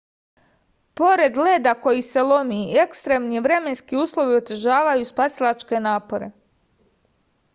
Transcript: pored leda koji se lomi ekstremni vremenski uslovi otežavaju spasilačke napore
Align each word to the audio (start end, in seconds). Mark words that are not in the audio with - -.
pored 0.99 1.35
leda 1.47 1.73
koji 1.81 2.05
se 2.07 2.23
lomi 2.29 2.57
ekstremni 2.83 3.43
vremenski 3.47 3.99
uslovi 4.05 4.37
otežavaju 4.39 5.05
spasilačke 5.13 5.83
napore 5.89 6.31